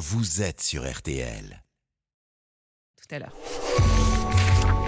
vous 0.00 0.40
êtes 0.40 0.62
sur 0.62 0.90
RTL. 0.90 1.62
Tout 2.96 3.14
à 3.14 3.18
l'heure. 3.18 3.36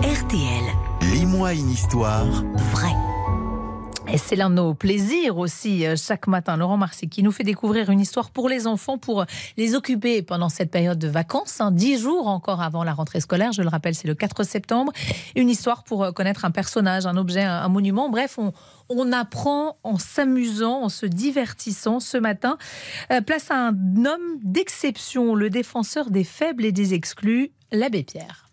RTL, 0.03 0.65
Lis-moi 1.13 1.53
une 1.53 1.69
histoire. 1.69 2.25
vrai. 2.73 2.93
Et 4.09 4.19
c'est 4.19 4.37
l'un 4.37 4.51
de 4.51 4.57
nos 4.57 4.75
plaisirs 4.75 5.39
aussi 5.39 5.87
euh, 5.87 5.95
chaque 5.97 6.27
matin, 6.27 6.57
Laurent 6.57 6.77
Marcy, 6.77 7.09
qui 7.09 7.23
nous 7.23 7.33
fait 7.33 7.45
découvrir 7.45 7.89
une 7.89 8.01
histoire 8.01 8.31
pour 8.31 8.49
les 8.49 8.67
enfants, 8.67 8.99
pour 8.99 9.25
les 9.57 9.75
occuper 9.75 10.23
pendant 10.23 10.49
cette 10.49 10.71
période 10.71 10.99
de 10.99 11.09
vacances, 11.09 11.61
hein, 11.61 11.71
dix 11.71 11.99
jours 11.99 12.27
encore 12.27 12.61
avant 12.61 12.85
la 12.85 12.93
rentrée 12.93 13.21
scolaire. 13.21 13.53
Je 13.53 13.63
le 13.63 13.69
rappelle, 13.69 13.95
c'est 13.95 14.09
le 14.09 14.15
4 14.15 14.43
septembre. 14.43 14.93
Une 15.37 15.49
histoire 15.49 15.85
pour 15.85 16.05
euh, 16.05 16.13
connaître 16.13 16.45
un 16.45 16.51
personnage, 16.51 17.07
un 17.07 17.17
objet, 17.17 17.43
un, 17.43 17.69
monument. 17.69 18.11
Bref, 18.11 18.39
on, 18.39 18.53
on 18.89 19.13
apprend 19.13 19.79
en 19.83 19.99
s'amusant, 19.99 20.83
en 20.83 20.89
se 20.89 21.07
divertissant 21.07 22.01
ce 22.01 22.19
matin. 22.19 22.59
Euh, 23.13 23.21
place 23.21 23.51
à 23.51 23.69
un 23.69 24.05
homme 24.05 24.39
d'exception, 24.43 25.35
le 25.35 25.49
défenseur 25.49 26.11
des 26.11 26.25
faibles 26.25 26.65
et 26.65 26.73
des 26.73 26.93
exclus, 26.93 27.53
l'abbé 27.71 28.03
Pierre. 28.03 28.49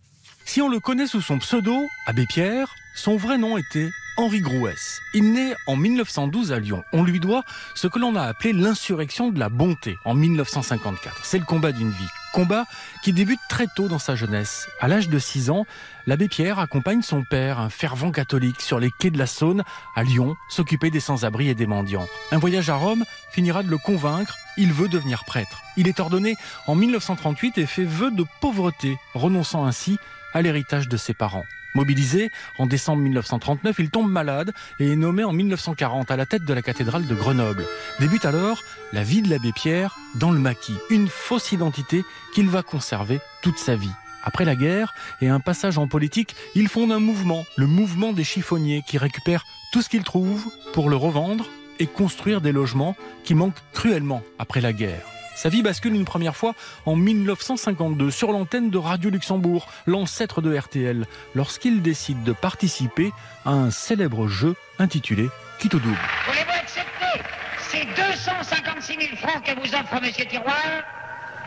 Si 0.45 0.61
on 0.61 0.69
le 0.69 0.79
connaît 0.79 1.05
sous 1.05 1.21
son 1.21 1.37
pseudo, 1.37 1.75
Abbé 2.07 2.25
Pierre, 2.25 2.73
son 2.95 3.17
vrai 3.17 3.37
nom 3.37 3.55
était 3.57 3.89
Henri 4.19 4.41
Grouès. 4.41 5.01
Il 5.13 5.31
naît 5.31 5.55
en 5.65 5.77
1912 5.77 6.51
à 6.51 6.59
Lyon. 6.59 6.83
On 6.91 7.03
lui 7.03 7.21
doit 7.21 7.45
ce 7.73 7.87
que 7.87 7.99
l'on 7.99 8.17
a 8.17 8.23
appelé 8.23 8.51
l'insurrection 8.51 9.29
de 9.29 9.39
la 9.39 9.47
bonté 9.47 9.97
en 10.03 10.13
1954. 10.13 11.21
C'est 11.23 11.39
le 11.39 11.45
combat 11.45 11.71
d'une 11.71 11.91
vie. 11.91 12.09
Combat 12.33 12.65
qui 13.01 13.13
débute 13.13 13.39
très 13.47 13.67
tôt 13.73 13.87
dans 13.87 13.97
sa 13.97 14.15
jeunesse. 14.15 14.67
À 14.81 14.89
l'âge 14.89 15.07
de 15.07 15.17
6 15.17 15.51
ans, 15.51 15.65
l'abbé 16.05 16.27
Pierre 16.27 16.59
accompagne 16.59 17.01
son 17.01 17.23
père, 17.23 17.59
un 17.59 17.69
fervent 17.69 18.11
catholique, 18.11 18.59
sur 18.59 18.77
les 18.77 18.91
quais 18.91 19.09
de 19.09 19.17
la 19.17 19.25
Saône, 19.25 19.63
à 19.95 20.03
Lyon, 20.03 20.35
s'occuper 20.49 20.89
des 20.89 20.99
sans-abri 20.99 21.47
et 21.47 21.55
des 21.55 21.65
mendiants. 21.65 22.07
Un 22.33 22.39
voyage 22.39 22.69
à 22.69 22.75
Rome 22.75 23.05
finira 23.31 23.63
de 23.63 23.69
le 23.69 23.77
convaincre, 23.77 24.35
il 24.57 24.73
veut 24.73 24.89
devenir 24.89 25.23
prêtre. 25.23 25.61
Il 25.77 25.87
est 25.87 26.01
ordonné 26.01 26.35
en 26.67 26.75
1938 26.75 27.57
et 27.57 27.65
fait 27.65 27.85
vœu 27.85 28.11
de 28.11 28.25
pauvreté, 28.41 28.97
renonçant 29.13 29.63
ainsi 29.63 29.97
à 30.33 30.41
l'héritage 30.41 30.89
de 30.89 30.97
ses 30.97 31.13
parents. 31.13 31.45
Mobilisé 31.75 32.31
en 32.57 32.65
décembre 32.65 33.01
1939, 33.01 33.75
il 33.79 33.89
tombe 33.89 34.09
malade 34.09 34.53
et 34.79 34.91
est 34.91 34.95
nommé 34.95 35.23
en 35.23 35.33
1940 35.33 36.09
à 36.11 36.15
la 36.15 36.25
tête 36.25 36.43
de 36.43 36.53
la 36.53 36.61
cathédrale 36.61 37.05
de 37.05 37.15
Grenoble. 37.15 37.65
Débute 37.99 38.25
alors 38.25 38.63
la 38.91 39.03
vie 39.03 39.21
de 39.21 39.29
l'abbé 39.29 39.51
Pierre 39.51 39.97
dans 40.15 40.31
le 40.31 40.39
maquis, 40.39 40.77
une 40.89 41.07
fausse 41.07 41.51
identité 41.51 42.03
qu'il 42.33 42.49
va 42.49 42.63
conserver 42.63 43.19
toute 43.41 43.57
sa 43.57 43.75
vie. 43.75 43.91
Après 44.23 44.45
la 44.45 44.55
guerre 44.55 44.93
et 45.21 45.29
un 45.29 45.39
passage 45.39 45.77
en 45.77 45.87
politique, 45.87 46.35
il 46.55 46.67
fonde 46.67 46.91
un 46.91 46.99
mouvement, 46.99 47.45
le 47.55 47.67
mouvement 47.67 48.13
des 48.13 48.23
chiffonniers, 48.23 48.83
qui 48.85 48.97
récupère 48.97 49.45
tout 49.71 49.81
ce 49.81 49.89
qu'ils 49.89 50.03
trouvent 50.03 50.47
pour 50.73 50.89
le 50.89 50.95
revendre 50.95 51.45
et 51.79 51.87
construire 51.87 52.41
des 52.41 52.51
logements 52.51 52.95
qui 53.23 53.35
manquent 53.35 53.63
cruellement 53.73 54.21
après 54.37 54.61
la 54.61 54.73
guerre. 54.73 55.18
Sa 55.35 55.49
vie 55.49 55.61
bascule 55.61 55.95
une 55.95 56.05
première 56.05 56.35
fois 56.35 56.53
en 56.85 56.95
1952 56.95 58.11
sur 58.11 58.31
l'antenne 58.31 58.69
de 58.69 58.77
Radio 58.77 59.09
Luxembourg, 59.09 59.67
l'ancêtre 59.87 60.41
de 60.41 60.55
RTL, 60.55 61.05
lorsqu'il 61.33 61.81
décide 61.81 62.23
de 62.23 62.33
participer 62.33 63.11
à 63.45 63.51
un 63.51 63.71
célèbre 63.71 64.27
jeu 64.27 64.55
intitulé 64.79 65.29
Quitte 65.59 65.75
au 65.75 65.79
double. 65.79 65.97
Voulez-vous 66.27 66.59
accepter 66.59 67.21
ces 67.59 67.85
256 67.85 68.97
000 68.99 69.15
francs 69.17 69.43
que 69.43 69.55
vous 69.59 69.75
offre 69.75 70.01
Monsieur 70.01 70.25
Tiroir? 70.25 70.55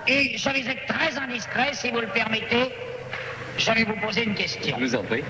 Et 0.06 0.36
je 0.36 0.48
vais 0.48 0.60
être 0.60 0.86
très 0.86 1.16
indiscret, 1.16 1.70
si 1.72 1.90
vous 1.90 2.00
le 2.00 2.08
permettez. 2.08 2.72
Je 3.56 3.70
vais 3.70 3.84
vous 3.84 3.96
poser 4.00 4.24
une 4.24 4.34
question. 4.34 4.76
Je 4.78 4.84
vous 4.84 4.94
en 4.94 5.02
prie. 5.04 5.22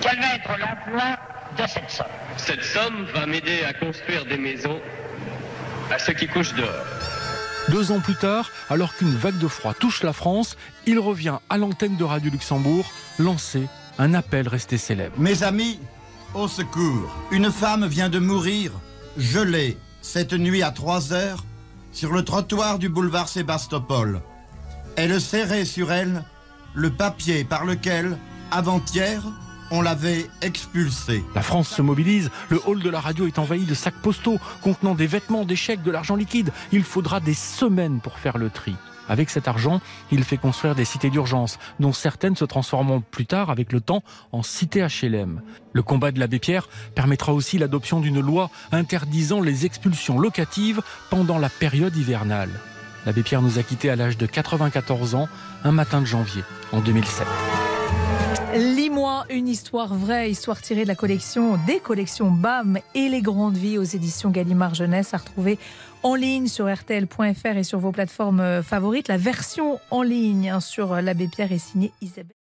Quel 0.00 0.18
va 0.18 0.34
être 0.34 0.50
l'emploi 0.58 1.16
de 1.56 1.66
cette 1.68 1.90
somme? 1.90 2.06
Cette 2.36 2.64
somme 2.64 3.06
va 3.14 3.26
m'aider 3.26 3.64
à 3.64 3.72
construire 3.72 4.24
des 4.24 4.38
maisons 4.38 4.80
à 5.90 5.98
ceux 5.98 6.14
qui 6.14 6.26
couchent 6.26 6.54
dehors. 6.54 7.17
Deux 7.70 7.92
ans 7.92 8.00
plus 8.00 8.16
tard, 8.16 8.50
alors 8.70 8.94
qu'une 8.94 9.14
vague 9.14 9.38
de 9.38 9.48
froid 9.48 9.74
touche 9.74 10.02
la 10.02 10.14
France, 10.14 10.56
il 10.86 10.98
revient 10.98 11.36
à 11.50 11.58
l'antenne 11.58 11.96
de 11.96 12.04
Radio 12.04 12.30
Luxembourg 12.30 12.90
lancer 13.18 13.66
un 13.98 14.14
appel 14.14 14.48
resté 14.48 14.78
célèbre. 14.78 15.14
Mes 15.18 15.42
amis, 15.42 15.78
au 16.34 16.48
secours. 16.48 17.14
Une 17.30 17.50
femme 17.50 17.86
vient 17.86 18.08
de 18.08 18.18
mourir, 18.18 18.72
gelée, 19.18 19.76
cette 20.00 20.32
nuit 20.32 20.62
à 20.62 20.70
3 20.70 21.12
heures, 21.12 21.44
sur 21.92 22.12
le 22.12 22.24
trottoir 22.24 22.78
du 22.78 22.88
boulevard 22.88 23.28
Sébastopol. 23.28 24.20
Elle 24.96 25.20
serrait 25.20 25.64
sur 25.66 25.92
elle 25.92 26.24
le 26.74 26.90
papier 26.90 27.44
par 27.44 27.64
lequel, 27.64 28.16
avant-hier, 28.50 29.22
on 29.70 29.82
l'avait 29.82 30.26
expulsée. 30.42 31.24
La 31.34 31.42
France 31.42 31.68
se 31.68 31.82
mobilise, 31.82 32.30
le 32.48 32.60
hall 32.66 32.82
de 32.82 32.90
la 32.90 33.00
radio 33.00 33.26
est 33.26 33.38
envahi 33.38 33.64
de 33.64 33.74
sacs 33.74 34.00
postaux 34.02 34.38
contenant 34.62 34.94
des 34.94 35.06
vêtements, 35.06 35.44
des 35.44 35.56
chèques, 35.56 35.82
de 35.82 35.90
l'argent 35.90 36.16
liquide. 36.16 36.52
Il 36.72 36.84
faudra 36.84 37.20
des 37.20 37.34
semaines 37.34 38.00
pour 38.00 38.18
faire 38.18 38.38
le 38.38 38.50
tri. 38.50 38.74
Avec 39.08 39.30
cet 39.30 39.48
argent, 39.48 39.80
il 40.12 40.22
fait 40.22 40.36
construire 40.36 40.74
des 40.74 40.84
cités 40.84 41.08
d'urgence, 41.08 41.58
dont 41.80 41.92
certaines 41.92 42.36
se 42.36 42.44
transformeront 42.44 43.00
plus 43.00 43.24
tard, 43.24 43.50
avec 43.50 43.72
le 43.72 43.80
temps, 43.80 44.02
en 44.32 44.42
cités 44.42 44.86
HLM. 44.86 45.40
Le 45.72 45.82
combat 45.82 46.12
de 46.12 46.20
l'abbé 46.20 46.38
Pierre 46.38 46.68
permettra 46.94 47.32
aussi 47.32 47.56
l'adoption 47.58 48.00
d'une 48.00 48.20
loi 48.20 48.50
interdisant 48.70 49.40
les 49.40 49.64
expulsions 49.64 50.18
locatives 50.18 50.82
pendant 51.08 51.38
la 51.38 51.48
période 51.48 51.96
hivernale. 51.96 52.50
L'abbé 53.06 53.22
Pierre 53.22 53.42
nous 53.42 53.58
a 53.58 53.62
quittés 53.62 53.88
à 53.88 53.96
l'âge 53.96 54.18
de 54.18 54.26
94 54.26 55.14
ans, 55.14 55.28
un 55.64 55.72
matin 55.72 56.00
de 56.00 56.06
janvier, 56.06 56.42
en 56.72 56.80
2007. 56.80 57.26
Lis-moi 58.54 59.24
une 59.30 59.46
histoire 59.46 59.94
vraie, 59.94 60.30
histoire 60.30 60.60
tirée 60.60 60.82
de 60.82 60.88
la 60.88 60.94
collection 60.94 61.58
des 61.66 61.80
collections 61.80 62.30
BAM 62.30 62.78
et 62.94 63.08
les 63.08 63.20
grandes 63.20 63.56
vies 63.56 63.78
aux 63.78 63.84
éditions 63.84 64.30
Gallimard 64.30 64.74
Jeunesse 64.74 65.14
à 65.14 65.18
retrouver 65.18 65.58
en 66.02 66.14
ligne 66.14 66.46
sur 66.46 66.66
rtl.fr 66.66 67.56
et 67.56 67.62
sur 67.62 67.78
vos 67.78 67.92
plateformes 67.92 68.62
favorites. 68.62 69.08
La 69.08 69.18
version 69.18 69.78
en 69.90 70.02
ligne 70.02 70.50
hein, 70.50 70.60
sur 70.60 71.00
l'abbé 71.02 71.28
Pierre 71.28 71.52
est 71.52 71.58
signée 71.58 71.92
Isabelle. 72.00 72.37